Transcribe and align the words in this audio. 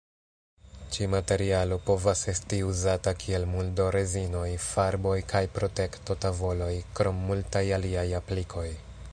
Ĉi-materialo 0.93 1.77
povas 1.89 2.23
esti 2.33 2.59
uzata 2.69 3.13
kiel 3.25 3.45
muldo-rezinoj, 3.51 4.49
farboj 4.71 5.15
kaj 5.35 5.45
protekto-tavoloj, 5.59 6.73
krom 7.01 7.25
multaj 7.29 7.67
aliaj 7.81 8.09
aplikoj. 8.23 8.69